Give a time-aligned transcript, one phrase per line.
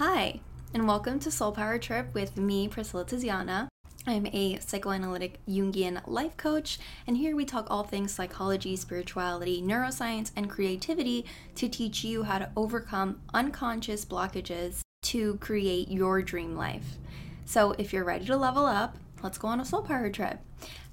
[0.00, 0.40] Hi,
[0.72, 3.68] and welcome to Soul Power Trip with me, Priscilla Tiziana.
[4.06, 10.30] I'm a psychoanalytic Jungian life coach, and here we talk all things psychology, spirituality, neuroscience,
[10.34, 11.26] and creativity
[11.56, 16.96] to teach you how to overcome unconscious blockages to create your dream life.
[17.44, 20.38] So, if you're ready to level up, let's go on a soul power trip.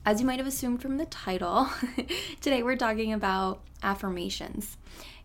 [0.06, 1.70] As you might have assumed from the title,
[2.42, 4.76] today we're talking about affirmations.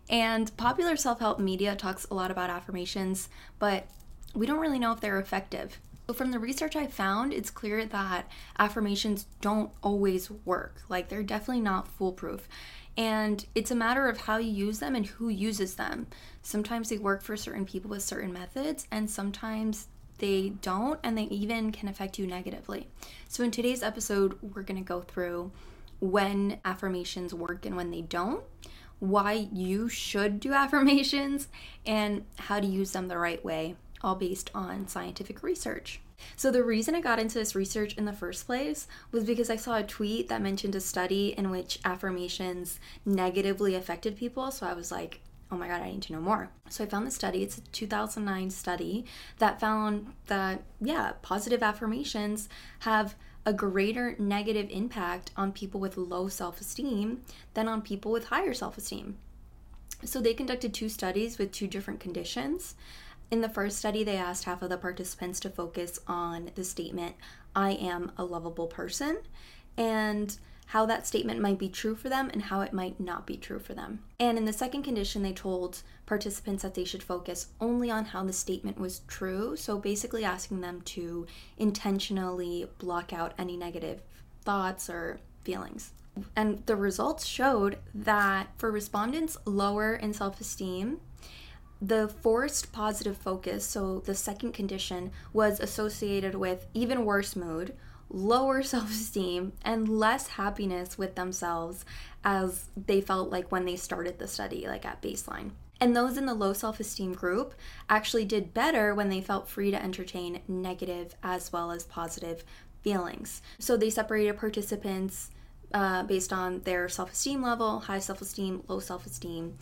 [0.09, 3.29] And popular self help media talks a lot about affirmations,
[3.59, 3.87] but
[4.33, 5.79] we don't really know if they're effective.
[6.07, 10.81] So, from the research I found, it's clear that affirmations don't always work.
[10.89, 12.47] Like, they're definitely not foolproof.
[12.97, 16.07] And it's a matter of how you use them and who uses them.
[16.41, 21.23] Sometimes they work for certain people with certain methods, and sometimes they don't, and they
[21.23, 22.87] even can affect you negatively.
[23.29, 25.51] So, in today's episode, we're going to go through
[26.01, 28.43] when affirmations work and when they don't,
[29.03, 31.49] why you should do affirmations,
[31.85, 35.99] and how to use them the right way, all based on scientific research.
[36.37, 39.57] So, the reason I got into this research in the first place was because I
[39.57, 44.51] saw a tweet that mentioned a study in which affirmations negatively affected people.
[44.51, 45.19] So, I was like,
[45.51, 46.49] oh my god, I need to know more.
[46.69, 47.43] So I found the study.
[47.43, 49.05] It's a 2009 study
[49.37, 52.47] that found that, yeah, positive affirmations
[52.79, 57.21] have a greater negative impact on people with low self esteem
[57.53, 59.17] than on people with higher self esteem.
[60.05, 62.75] So they conducted two studies with two different conditions.
[63.31, 67.15] In the first study, they asked half of the participants to focus on the statement,
[67.55, 69.19] I am a lovable person.
[69.77, 70.37] And
[70.73, 73.59] how that statement might be true for them and how it might not be true
[73.59, 73.99] for them.
[74.19, 78.23] And in the second condition, they told participants that they should focus only on how
[78.23, 79.55] the statement was true.
[79.55, 81.27] So basically, asking them to
[81.59, 84.01] intentionally block out any negative
[84.41, 85.91] thoughts or feelings.
[86.35, 91.01] And the results showed that for respondents lower in self esteem,
[91.79, 97.75] the forced positive focus, so the second condition, was associated with even worse mood,
[98.13, 101.83] lower self esteem, and less happiness with themselves
[102.23, 105.51] as they felt like when they started the study, like at baseline.
[105.81, 107.55] And those in the low self esteem group
[107.89, 112.45] actually did better when they felt free to entertain negative as well as positive
[112.83, 113.41] feelings.
[113.59, 115.31] So they separated participants
[115.73, 119.57] uh, based on their self esteem level high self esteem, low self esteem.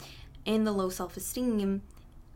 [0.46, 1.82] In the low self esteem,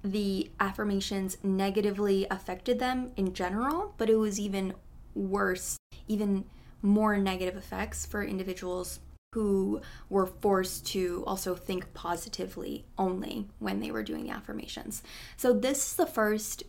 [0.04, 4.74] the affirmations negatively affected them in general, but it was even
[5.16, 5.78] worse
[6.08, 6.46] even
[6.82, 9.00] more negative effects for individuals
[9.34, 15.04] who were forced to also think positively only when they were doing the affirmations.
[15.36, 16.64] So this is the first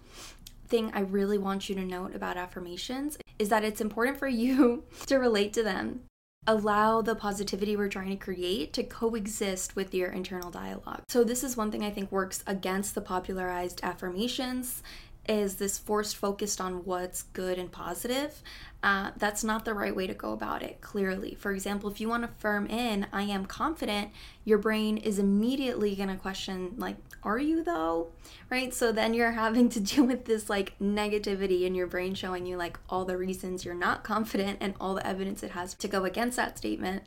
[0.66, 4.82] thing I really want you to note about affirmations is that it's important for you
[5.06, 6.00] to relate to them.
[6.48, 11.02] Allow the positivity we're trying to create to coexist with your internal dialogue.
[11.08, 14.80] So, this is one thing I think works against the popularized affirmations
[15.28, 18.42] is this forced focused on what's good and positive.
[18.82, 21.34] Uh, that's not the right way to go about it, clearly.
[21.34, 24.10] For example, if you want to firm in, I am confident,
[24.44, 28.08] your brain is immediately going to question, like, are you though?
[28.48, 28.72] Right?
[28.72, 32.56] So then you're having to deal with this like negativity in your brain showing you
[32.56, 36.04] like all the reasons you're not confident and all the evidence it has to go
[36.04, 37.02] against that statement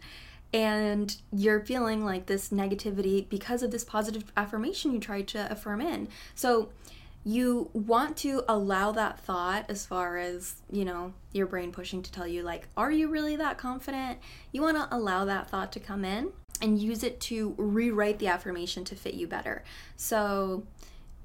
[0.53, 5.79] and you're feeling like this negativity because of this positive affirmation you tried to affirm
[5.79, 6.07] in.
[6.33, 6.69] So
[7.23, 12.11] you want to allow that thought as far as, you know, your brain pushing to
[12.11, 14.19] tell you, like, are you really that confident?
[14.51, 16.31] You want to allow that thought to come in
[16.61, 19.63] and use it to rewrite the affirmation to fit you better.
[19.95, 20.63] So,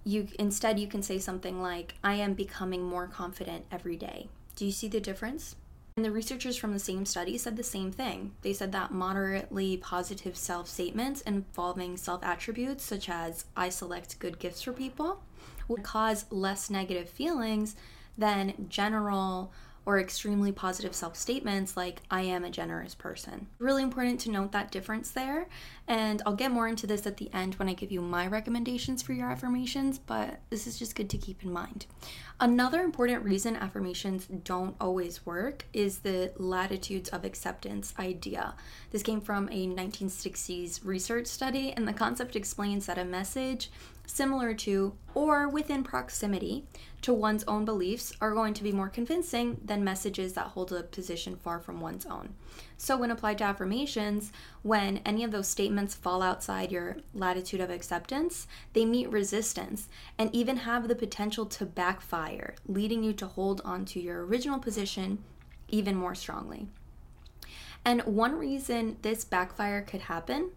[0.05, 4.67] you instead you can say something like i am becoming more confident every day do
[4.67, 5.57] you see the difference
[5.97, 8.33] and the researchers from the same study said the same thing.
[8.43, 14.41] They said that moderately positive self statements involving self attributes, such as I select good
[14.41, 15.23] gifts for people,
[15.69, 17.77] would cause less negative feelings
[18.17, 19.53] than general
[19.87, 23.47] or extremely positive self statements like, I am a generous person.
[23.59, 25.47] Really important to note that difference there.
[25.87, 29.03] And I'll get more into this at the end when I give you my recommendations
[29.03, 31.85] for your affirmations, but this is just good to keep in mind.
[32.41, 38.55] Another important reason affirmations don't always work is the latitudes of acceptance idea.
[38.91, 43.71] This came from a 1960s research study, and the concept explains that a message
[44.07, 46.65] similar to or within proximity
[47.03, 50.83] to one's own beliefs are going to be more convincing than messages that hold a
[50.83, 52.35] position far from one's own.
[52.77, 57.71] So, when applied to affirmations, when any of those statements fall outside your latitude of
[57.71, 63.61] acceptance, they meet resistance and even have the potential to backfire, leading you to hold
[63.65, 65.19] on to your original position
[65.69, 66.69] even more strongly.
[67.85, 70.51] And one reason this backfire could happen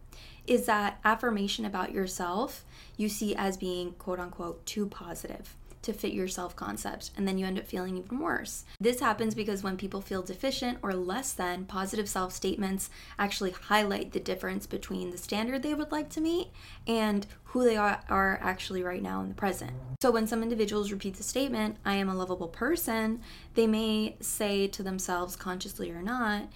[0.48, 2.64] is that affirmation about yourself
[2.96, 5.56] you see as being quote unquote too positive.
[5.84, 8.66] to fit your self concept, and then you end up feeling even worse.
[8.78, 14.12] This happens because when people feel deficient or less than, positive self statements actually highlight
[14.12, 16.48] the difference between the standard they would like to meet
[16.88, 19.72] and who they are, are actually right now in the present.
[20.02, 23.22] So when some individuals repeat the statement, I am a lovable person,
[23.54, 26.50] they may say to themselves, consciously or not,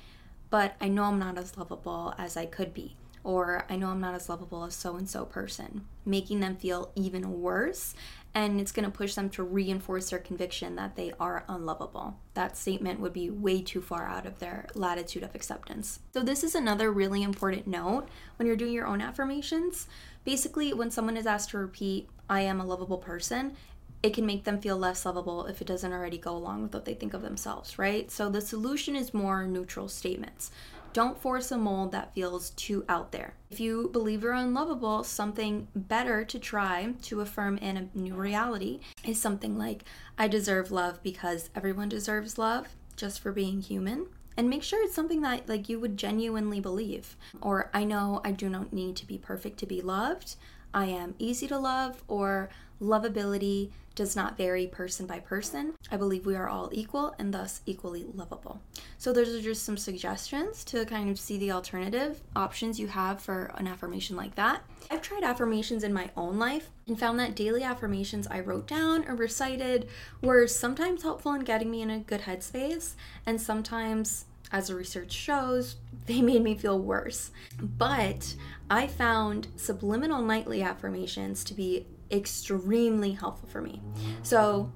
[0.49, 4.01] but I know I'm not as lovable as I could be or I know I'm
[4.01, 7.93] not as lovable as so and so person, making them feel even worse.
[8.33, 12.17] And it's going to push them to reinforce their conviction that they are unlovable.
[12.33, 15.99] That statement would be way too far out of their latitude of acceptance.
[16.13, 18.07] So, this is another really important note
[18.37, 19.87] when you're doing your own affirmations.
[20.23, 23.57] Basically, when someone is asked to repeat, I am a lovable person,
[24.03, 26.85] it can make them feel less lovable if it doesn't already go along with what
[26.85, 28.09] they think of themselves, right?
[28.09, 30.49] So the solution is more neutral statements.
[30.93, 33.35] Don't force a mold that feels too out there.
[33.49, 38.81] If you believe you're unlovable, something better to try to affirm in a new reality
[39.05, 39.85] is something like,
[40.17, 42.67] I deserve love because everyone deserves love
[42.97, 44.07] just for being human.
[44.35, 47.15] And make sure it's something that like you would genuinely believe.
[47.41, 50.35] Or i know i do not need to be perfect to be loved.
[50.73, 52.49] I am easy to love or
[52.81, 55.73] lovability does not vary person by person.
[55.91, 58.61] I believe we are all equal and thus equally lovable.
[58.97, 63.21] So, those are just some suggestions to kind of see the alternative options you have
[63.21, 64.61] for an affirmation like that.
[64.89, 69.07] I've tried affirmations in my own life and found that daily affirmations I wrote down
[69.07, 69.87] or recited
[70.21, 72.93] were sometimes helpful in getting me in a good headspace,
[73.25, 75.75] and sometimes as the research shows,
[76.05, 77.31] they made me feel worse.
[77.59, 78.35] But
[78.69, 83.81] I found subliminal nightly affirmations to be extremely helpful for me.
[84.23, 84.71] So,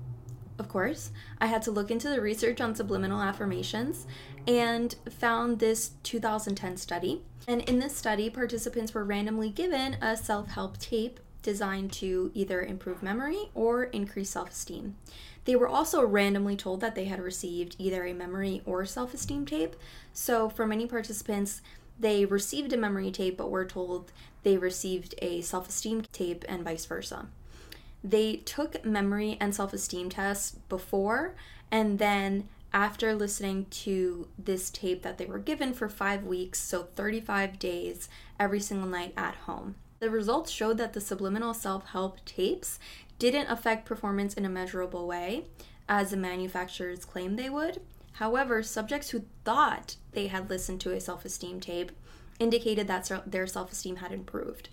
[0.58, 4.08] of course, I had to look into the research on subliminal affirmations
[4.48, 7.22] and found this 2010 study.
[7.48, 12.64] And in this study, participants were randomly given a self help tape designed to either
[12.64, 14.96] improve memory or increase self esteem.
[15.46, 19.46] They were also randomly told that they had received either a memory or self esteem
[19.46, 19.76] tape.
[20.14, 21.62] So, for many participants,
[22.00, 24.12] they received a memory tape but were told
[24.44, 27.28] they received a self esteem tape and vice versa.
[28.04, 31.36] They took memory and self esteem tests before
[31.72, 36.84] and then after listening to this tape that they were given for five weeks, so
[36.84, 39.76] 35 days every single night at home.
[40.00, 42.78] The results showed that the subliminal self help tapes
[43.18, 45.46] didn't affect performance in a measurable way,
[45.88, 47.80] as the manufacturers claimed they would.
[48.16, 51.92] However, subjects who thought they had listened to a self esteem tape
[52.40, 54.70] indicated that their self esteem had improved.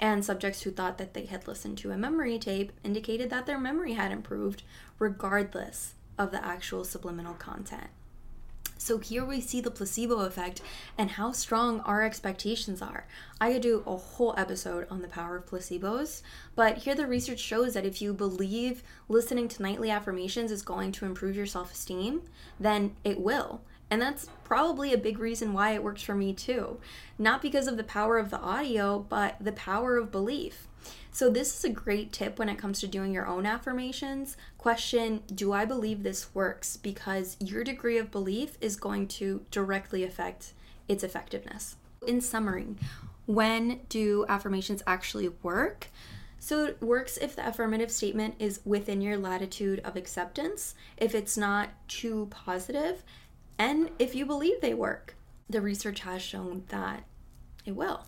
[0.00, 3.58] And subjects who thought that they had listened to a memory tape indicated that their
[3.58, 4.62] memory had improved,
[4.98, 7.88] regardless of the actual subliminal content.
[8.78, 10.60] So here we see the placebo effect
[10.98, 13.06] and how strong our expectations are.
[13.40, 16.22] I could do a whole episode on the power of placebos,
[16.54, 20.92] but here the research shows that if you believe listening to nightly affirmations is going
[20.92, 22.22] to improve your self esteem,
[22.60, 23.62] then it will.
[23.90, 26.78] And that's probably a big reason why it works for me too.
[27.18, 30.66] Not because of the power of the audio, but the power of belief.
[31.10, 34.36] So, this is a great tip when it comes to doing your own affirmations.
[34.58, 36.76] Question Do I believe this works?
[36.76, 40.52] Because your degree of belief is going to directly affect
[40.88, 41.76] its effectiveness.
[42.06, 42.76] In summary,
[43.26, 45.88] when do affirmations actually work?
[46.38, 51.36] So it works if the affirmative statement is within your latitude of acceptance, if it's
[51.36, 53.02] not too positive,
[53.58, 55.16] and if you believe they work.
[55.48, 57.04] The research has shown that
[57.64, 58.06] it will.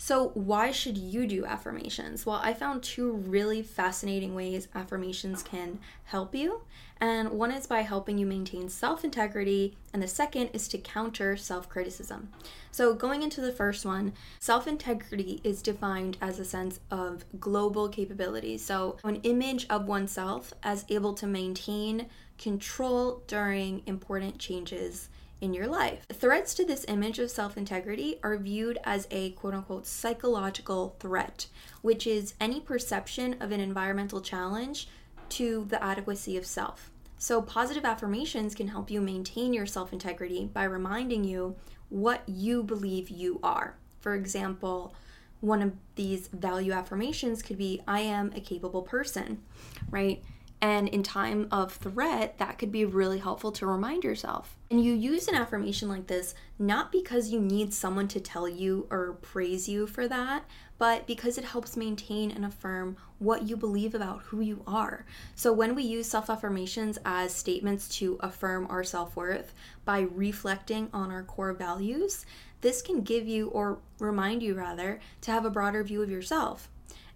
[0.00, 2.24] So, why should you do affirmations?
[2.24, 6.62] Well, I found two really fascinating ways affirmations can help you.
[7.00, 11.36] And one is by helping you maintain self integrity, and the second is to counter
[11.36, 12.28] self criticism.
[12.70, 17.88] So, going into the first one, self integrity is defined as a sense of global
[17.88, 18.56] capability.
[18.56, 22.06] So, an image of oneself as able to maintain
[22.38, 25.08] control during important changes
[25.40, 26.06] in your life.
[26.12, 31.46] Threats to this image of self integrity are viewed as a quote unquote psychological threat,
[31.82, 34.88] which is any perception of an environmental challenge
[35.30, 36.90] to the adequacy of self.
[37.18, 41.56] So, positive affirmations can help you maintain your self integrity by reminding you
[41.88, 43.76] what you believe you are.
[44.00, 44.94] For example,
[45.40, 49.42] one of these value affirmations could be I am a capable person,
[49.90, 50.22] right?
[50.60, 54.56] And in time of threat, that could be really helpful to remind yourself.
[54.70, 58.88] And you use an affirmation like this not because you need someone to tell you
[58.90, 60.44] or praise you for that,
[60.76, 65.06] but because it helps maintain and affirm what you believe about who you are.
[65.36, 70.88] So when we use self affirmations as statements to affirm our self worth by reflecting
[70.92, 72.26] on our core values,
[72.60, 76.68] this can give you, or remind you rather, to have a broader view of yourself.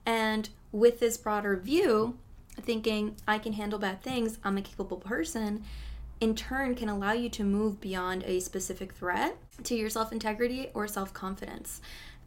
[0.07, 2.19] And with this broader view,
[2.61, 5.65] thinking, I can handle bad things, I'm a capable person,
[6.21, 10.69] in turn can allow you to move beyond a specific threat to your self integrity
[10.73, 11.81] or self confidence.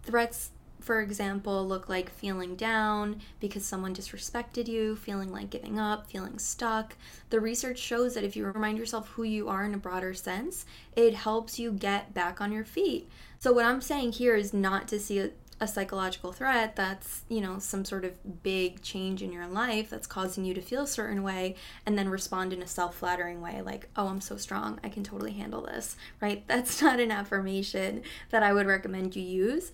[0.03, 0.51] Threats
[0.85, 6.37] for example, look like feeling down because someone disrespected you, feeling like giving up, feeling
[6.37, 6.95] stuck.
[7.31, 10.63] The research shows that if you remind yourself who you are in a broader sense,
[10.95, 13.09] it helps you get back on your feet.
[13.39, 17.59] So, what I'm saying here is not to see a, psychological threat that's, you know,
[17.59, 21.23] some sort of big change in your life that's causing you to feel a certain
[21.23, 24.89] way and then respond in a self flattering way, like, oh, I'm so strong, I
[24.89, 26.45] can totally handle this, right?
[26.47, 29.71] That's not an affirmation that I would recommend you use.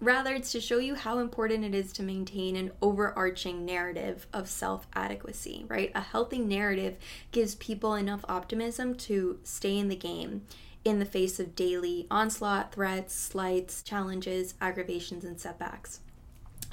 [0.00, 4.48] Rather, it's to show you how important it is to maintain an overarching narrative of
[4.48, 5.92] self adequacy, right?
[5.94, 6.96] A healthy narrative
[7.30, 10.42] gives people enough optimism to stay in the game
[10.84, 16.00] in the face of daily onslaught, threats, slights, challenges, aggravations, and setbacks.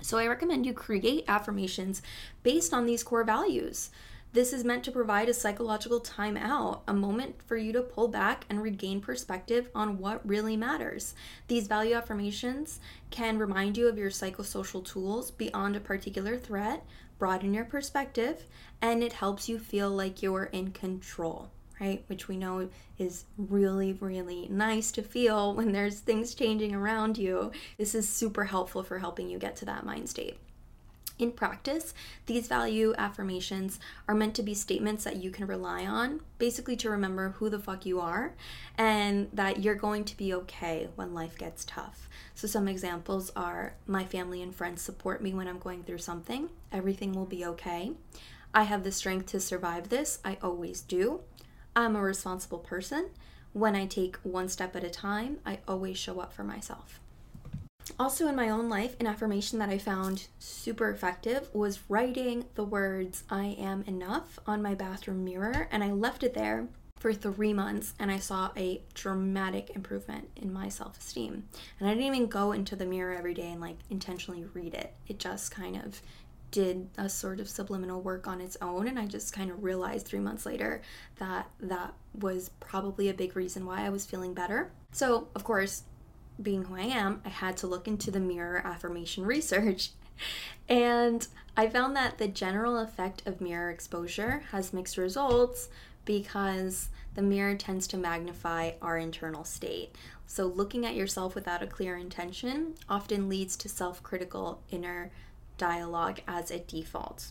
[0.01, 2.01] So, I recommend you create affirmations
[2.42, 3.89] based on these core values.
[4.32, 8.46] This is meant to provide a psychological timeout, a moment for you to pull back
[8.48, 11.16] and regain perspective on what really matters.
[11.48, 16.86] These value affirmations can remind you of your psychosocial tools beyond a particular threat,
[17.18, 18.46] broaden your perspective,
[18.84, 21.50] and it helps you feel like you're in control.
[21.80, 27.18] Right, which we know is really, really nice to feel when there's things changing around
[27.18, 27.52] you.
[27.78, 30.38] This is super helpful for helping you get to that mind state.
[31.20, 31.94] In practice,
[32.28, 36.90] these value affirmations are meant to be statements that you can rely on, basically to
[36.90, 38.36] remember who the fuck you are
[38.78, 42.08] and that you're going to be okay when life gets tough.
[42.36, 46.52] So, some examples are My family and friends support me when I'm going through something,
[46.72, 47.92] everything will be okay.
[48.54, 51.20] I have the strength to survive this, I always do.
[51.76, 53.10] I'm a responsible person.
[53.54, 57.00] When I take one step at a time, I always show up for myself.
[57.98, 62.64] Also, in my own life, an affirmation that I found super effective was writing the
[62.64, 66.68] words I am enough on my bathroom mirror, and I left it there
[67.00, 71.46] for three months and I saw a dramatic improvement in my self esteem.
[71.80, 74.94] And I didn't even go into the mirror every day and like intentionally read it,
[75.08, 76.02] it just kind of
[76.51, 80.08] did a sort of subliminal work on its own and i just kind of realized
[80.08, 80.82] 3 months later
[81.18, 85.84] that that was probably a big reason why i was feeling better so of course
[86.41, 89.91] being who I am, I had to look into the mirror affirmation research.
[90.68, 91.25] And
[91.56, 95.70] I found that the general effect of mirror exposure has mixed results
[96.06, 99.96] because the mirror tends to magnify our internal state.
[100.27, 105.12] So, looking at yourself without a clear intention often leads to self critical inner
[105.60, 107.28] dialogue as a default.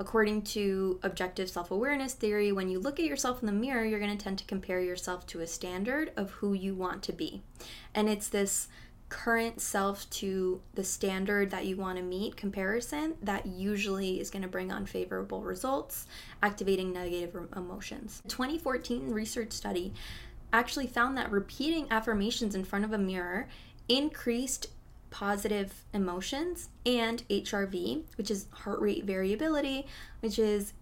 [0.00, 4.00] According to objective self awareness theory, when you look at yourself in the mirror, you're
[4.00, 7.42] going to tend to compare yourself to a standard of who you want to be.
[7.94, 8.68] And it's this
[9.10, 14.40] current self to the standard that you want to meet comparison that usually is going
[14.40, 16.06] to bring unfavorable results,
[16.42, 18.22] activating negative emotions.
[18.24, 19.92] A 2014 research study
[20.50, 23.48] actually found that repeating affirmations in front of a mirror
[23.88, 24.68] increased
[25.12, 29.86] positive emotions, and HRV, which is heart rate variability,
[30.20, 30.72] which is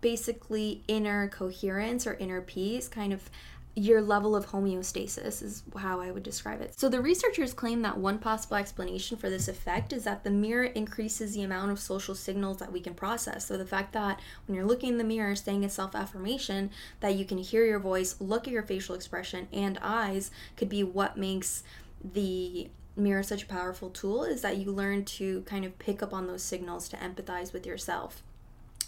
[0.00, 3.28] basically inner coherence or inner peace, kind of
[3.76, 6.78] your level of homeostasis is how I would describe it.
[6.78, 10.64] So the researchers claim that one possible explanation for this effect is that the mirror
[10.64, 13.46] increases the amount of social signals that we can process.
[13.46, 17.24] So the fact that when you're looking in the mirror saying a self-affirmation that you
[17.24, 21.62] can hear your voice, look at your facial expression and eyes could be what makes
[22.02, 22.70] the
[23.00, 26.26] mirror such a powerful tool is that you learn to kind of pick up on
[26.26, 28.22] those signals to empathize with yourself.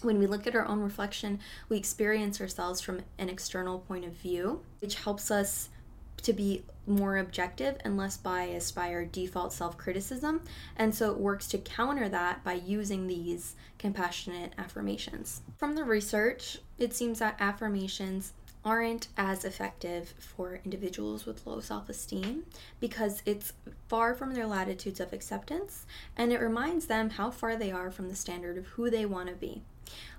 [0.01, 1.39] When we look at our own reflection,
[1.69, 5.69] we experience ourselves from an external point of view, which helps us
[6.23, 10.41] to be more objective and less biased by our default self criticism.
[10.75, 15.41] And so it works to counter that by using these compassionate affirmations.
[15.57, 18.33] From the research, it seems that affirmations
[18.65, 22.43] aren't as effective for individuals with low self esteem
[22.79, 23.53] because it's
[23.87, 28.09] far from their latitudes of acceptance and it reminds them how far they are from
[28.09, 29.61] the standard of who they want to be.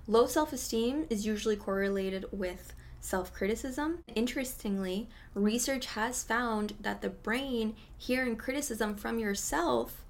[0.07, 3.99] Low self esteem is usually correlated with self criticism.
[4.13, 10.03] Interestingly, research has found that the brain hearing criticism from yourself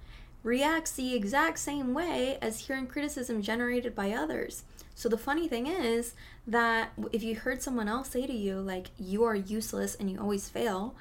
[0.43, 4.63] reacts the exact same way as hearing criticism generated by others.
[4.95, 6.15] So the funny thing is
[6.47, 10.19] that if you heard someone else say to you, like, you are useless and you
[10.19, 10.95] always fail,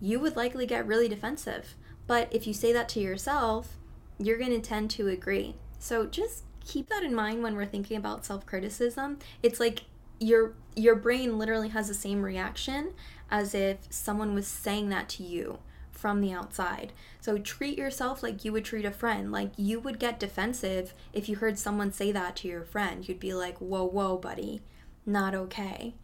[0.00, 1.74] you would likely get really defensive.
[2.06, 3.76] But if you say that to yourself,
[4.18, 5.56] you're going to tend to agree.
[5.78, 9.18] So just keep that in mind when we're thinking about self-criticism.
[9.42, 9.84] It's like
[10.18, 12.94] your your brain literally has the same reaction
[13.30, 15.58] as if someone was saying that to you
[16.04, 16.92] from the outside.
[17.22, 19.32] So treat yourself like you would treat a friend.
[19.32, 23.08] Like you would get defensive if you heard someone say that to your friend.
[23.08, 24.60] You'd be like, whoa, whoa, buddy,
[25.06, 25.94] not okay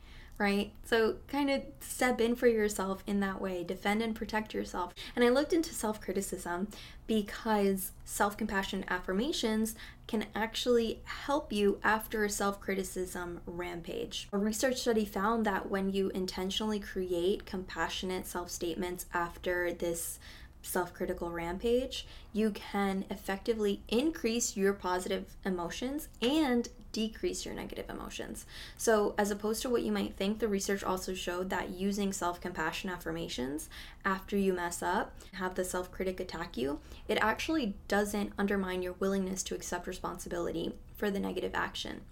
[0.40, 0.73] right?
[0.85, 4.94] So, kind of step in for yourself in that way, defend and protect yourself.
[5.14, 6.68] And I looked into self criticism
[7.06, 9.75] because self compassion affirmations
[10.06, 14.28] can actually help you after a self criticism rampage.
[14.32, 20.18] A research study found that when you intentionally create compassionate self statements after this
[20.62, 28.47] self critical rampage, you can effectively increase your positive emotions and decrease your negative emotions.
[28.76, 32.40] So, as opposed to what you might think, the research also showed that using self
[32.40, 33.69] compassion affirmations
[34.05, 38.95] after you mess up, have the self critic attack you, it actually doesn't undermine your
[38.95, 42.02] willingness to accept responsibility for the negative action.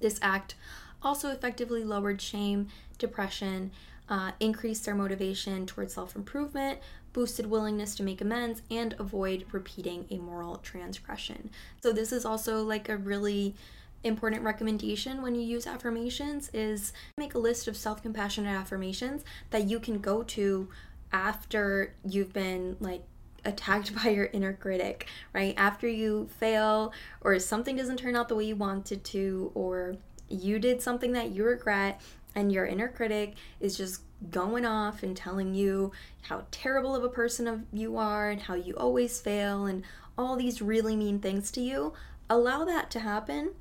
[0.00, 0.54] This act
[1.02, 2.68] also effectively lowered shame,
[2.98, 3.70] depression,
[4.10, 6.80] uh, increased their motivation towards self improvement,
[7.12, 11.50] boosted willingness to make amends, and avoid repeating a moral transgression.
[11.80, 13.54] So, this is also like a really
[14.02, 19.78] important recommendation when you use affirmations is make a list of self-compassionate affirmations that you
[19.78, 20.68] can go to
[21.12, 23.02] after you've been like
[23.44, 25.54] attacked by your inner critic, right?
[25.56, 29.96] After you fail or something doesn't turn out the way you wanted to or
[30.28, 32.00] you did something that you regret
[32.34, 37.08] and your inner critic is just going off and telling you how terrible of a
[37.08, 39.82] person of you are and how you always fail and
[40.18, 41.92] all these really mean things to you,
[42.28, 43.52] allow that to happen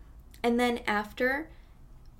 [0.43, 1.49] and then after,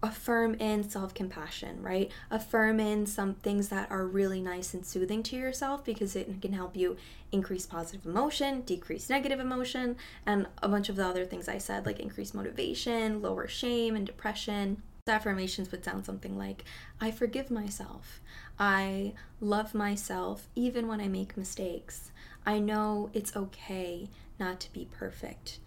[0.01, 2.12] affirm in self compassion, right?
[2.32, 6.53] Affirm in some things that are really nice and soothing to yourself because it can
[6.53, 6.98] help you
[7.32, 11.86] increase positive emotion, decrease negative emotion, and a bunch of the other things I said,
[11.86, 14.82] like increase motivation, lower shame and depression.
[15.08, 16.63] Affirmations would sound something like
[17.01, 18.22] I forgive myself.
[18.60, 22.12] I love myself even when I make mistakes.
[22.46, 25.60] I know it's okay not to be perfect.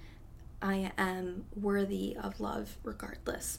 [0.61, 3.59] I am worthy of love regardless.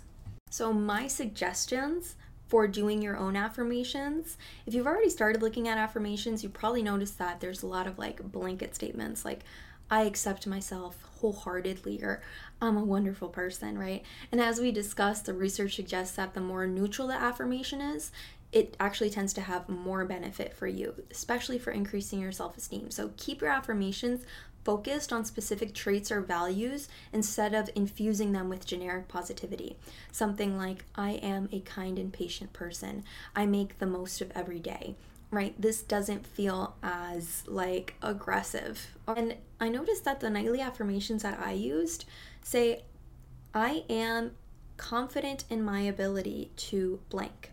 [0.50, 2.16] So, my suggestions
[2.48, 7.18] for doing your own affirmations, if you've already started looking at affirmations, you probably noticed
[7.18, 9.44] that there's a lot of like blanket statements like,
[9.90, 12.22] I accept myself wholeheartedly, or
[12.62, 14.04] I'm a wonderful person, right?
[14.32, 18.12] And as we discussed, the research suggests that the more neutral the affirmation is,
[18.52, 22.92] it actually tends to have more benefit for you, especially for increasing your self esteem.
[22.92, 24.26] So keep your affirmations
[24.64, 29.76] focused on specific traits or values instead of infusing them with generic positivity.
[30.12, 33.04] Something like, I am a kind and patient person.
[33.36, 34.96] I make the most of every day.
[35.34, 35.60] Right?
[35.60, 38.96] This doesn't feel as like aggressive.
[39.08, 42.06] And I noticed that the nightly affirmations that I used
[42.44, 42.84] say,
[43.54, 44.32] I am
[44.78, 47.50] confident in my ability to blank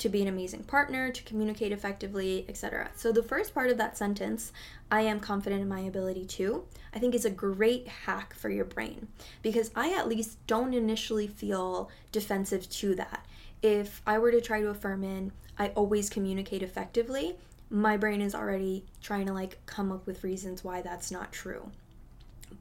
[0.00, 2.90] to be an amazing partner, to communicate effectively, etc.
[2.94, 4.50] So, the first part of that sentence,
[4.90, 6.64] I am confident in my ability to,
[6.94, 9.08] I think is a great hack for your brain
[9.42, 13.26] because I at least don't initially feel defensive to that.
[13.62, 17.36] If I were to try to affirm in, I always communicate effectively,
[17.70, 21.70] my brain is already trying to like come up with reasons why that's not true.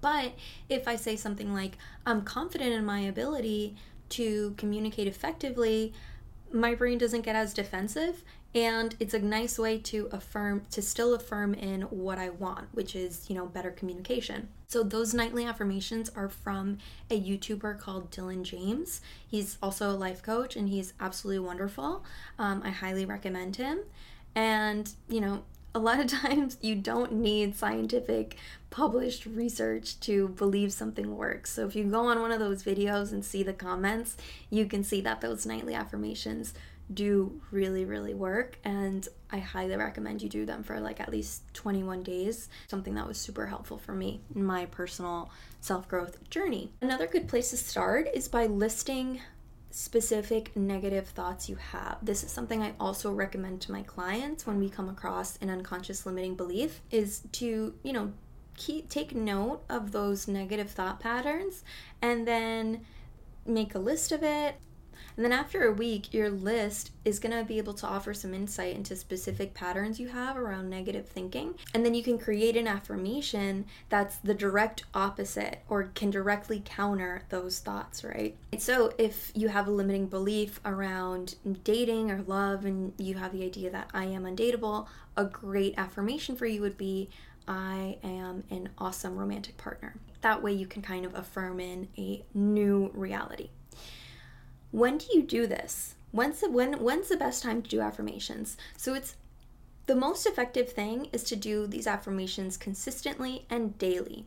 [0.01, 0.33] But
[0.69, 3.75] if I say something like, I'm confident in my ability
[4.09, 5.93] to communicate effectively,
[6.51, 8.23] my brain doesn't get as defensive
[8.55, 12.95] and it's a nice way to affirm to still affirm in what i want which
[12.95, 14.47] is you know better communication.
[14.67, 16.77] So those nightly affirmations are from
[17.09, 19.01] a youtuber called dylan james.
[19.27, 22.03] He's also a life coach and he's absolutely wonderful.
[22.37, 23.79] Um, i highly recommend him.
[24.35, 28.37] And you know a lot of times you don't need scientific
[28.69, 31.51] published research to believe something works.
[31.51, 34.15] So if you go on one of those videos and see the comments,
[34.49, 36.53] you can see that those nightly affirmations
[36.93, 41.43] do really really work and I highly recommend you do them for like at least
[41.53, 42.49] 21 days.
[42.67, 45.29] Something that was super helpful for me in my personal
[45.61, 46.71] self-growth journey.
[46.81, 49.21] Another good place to start is by listing
[49.71, 51.97] specific negative thoughts you have.
[52.01, 56.05] This is something I also recommend to my clients when we come across an unconscious
[56.05, 58.11] limiting belief is to, you know,
[58.55, 61.63] keep take note of those negative thought patterns
[62.01, 62.81] and then
[63.45, 64.55] make a list of it
[65.19, 68.33] and then after a week, your list is going to be able to offer some
[68.33, 71.55] insight into specific patterns you have around negative thinking.
[71.73, 77.23] And then you can create an affirmation that's the direct opposite or can directly counter
[77.27, 78.37] those thoughts, right?
[78.59, 83.43] So if you have a limiting belief around dating or love and you have the
[83.43, 87.09] idea that I am undateable, a great affirmation for you would be
[87.45, 89.95] I am an awesome romantic partner.
[90.21, 93.49] That way you can kind of affirm in a new reality.
[94.71, 95.95] When do you do this?
[96.11, 98.57] When's the when when's the best time to do affirmations?
[98.77, 99.15] So it's
[99.87, 104.25] The most effective thing is to do these affirmations consistently and daily.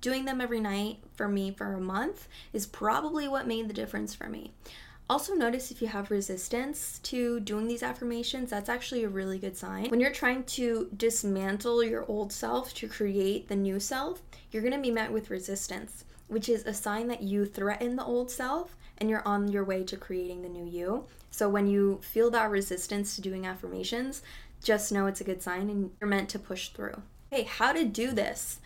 [0.00, 4.14] Doing them every night for me for a month is probably what made the difference
[4.14, 4.52] for me.
[5.10, 9.56] Also, notice if you have resistance to doing these affirmations, that's actually a really good
[9.56, 9.90] sign.
[9.90, 14.80] When you're trying to dismantle your old self to create the new self, you're gonna
[14.80, 19.10] be met with resistance, which is a sign that you threaten the old self and
[19.10, 21.06] you're on your way to creating the new you.
[21.32, 24.22] So, when you feel that resistance to doing affirmations,
[24.62, 27.02] just know it's a good sign and you're meant to push through.
[27.28, 28.60] Hey, how to do this?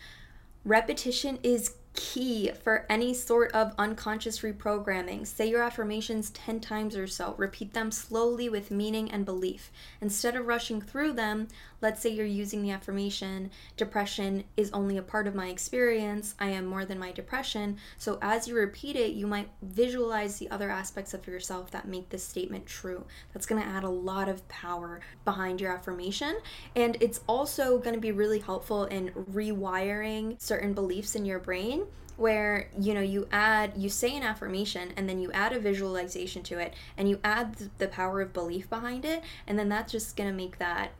[0.63, 5.25] Repetition is key for any sort of unconscious reprogramming.
[5.25, 7.33] Say your affirmations 10 times or so.
[7.37, 9.71] Repeat them slowly with meaning and belief.
[10.01, 11.47] Instead of rushing through them,
[11.81, 16.49] let's say you're using the affirmation depression is only a part of my experience, I
[16.49, 17.77] am more than my depression.
[17.97, 22.09] So as you repeat it, you might visualize the other aspects of yourself that make
[22.09, 23.05] this statement true.
[23.33, 26.37] That's going to add a lot of power behind your affirmation.
[26.75, 31.85] And it's also going to be really helpful in rewiring certain beliefs in your brain
[32.17, 36.41] where you know you add you say an affirmation and then you add a visualization
[36.41, 40.17] to it and you add the power of belief behind it and then that's just
[40.17, 40.91] going to make that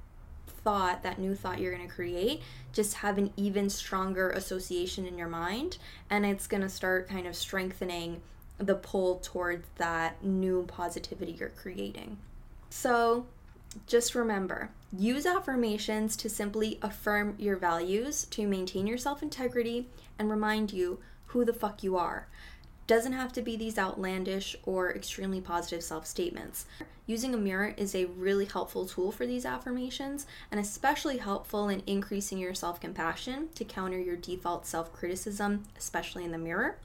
[0.68, 2.42] thought that new thought you're going to create
[2.74, 5.78] just have an even stronger association in your mind
[6.10, 8.22] and it's going to start kind of strengthening
[8.58, 12.18] the pull towards that new positivity you're creating
[12.70, 13.26] so
[13.86, 20.30] just remember use affirmations to simply affirm your values, to maintain your self integrity, and
[20.30, 22.28] remind you who the fuck you are.
[22.88, 26.66] Doesn't have to be these outlandish or extremely positive self statements.
[27.06, 31.84] Using a mirror is a really helpful tool for these affirmations and especially helpful in
[31.86, 36.78] increasing your self compassion to counter your default self criticism, especially in the mirror.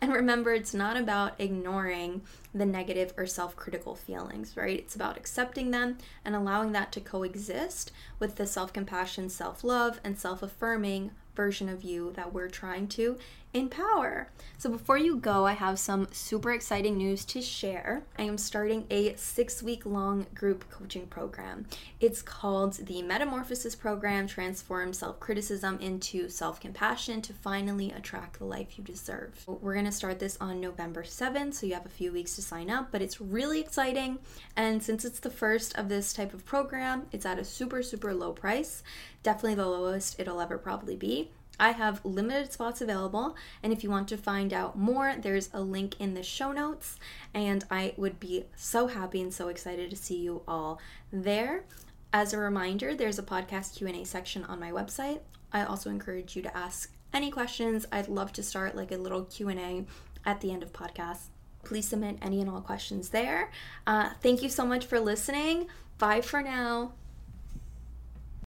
[0.00, 2.22] And remember, it's not about ignoring
[2.54, 4.78] the negative or self critical feelings, right?
[4.78, 10.00] It's about accepting them and allowing that to coexist with the self compassion, self love,
[10.04, 13.16] and self affirming version of you that we're trying to
[13.54, 14.30] empower.
[14.58, 18.02] So, before you go, I have some super exciting news to share.
[18.18, 21.66] I am starting a six week long group coaching program.
[22.00, 28.44] It's called the Metamorphosis Program Transform Self Criticism into Self Compassion to Finally Attract the
[28.44, 29.44] Life You Deserve.
[29.46, 32.42] We're going to start this on November 7th, so you have a few weeks to
[32.42, 34.18] sign up, but it's really exciting.
[34.56, 38.12] And since it's the first of this type of program, it's at a super, super
[38.12, 38.82] low price.
[39.22, 41.30] Definitely the lowest it'll ever probably be.
[41.58, 45.60] I have limited spots available, and if you want to find out more, there's a
[45.60, 46.96] link in the show notes,
[47.34, 50.78] and I would be so happy and so excited to see you all
[51.12, 51.64] there.
[52.12, 55.20] As a reminder, there's a podcast Q&A section on my website.
[55.52, 57.86] I also encourage you to ask any questions.
[57.90, 59.84] I'd love to start like a little Q&A
[60.24, 61.28] at the end of podcasts.
[61.64, 63.50] Please submit any and all questions there.
[63.86, 65.66] Uh, thank you so much for listening.
[65.98, 66.92] Bye for now.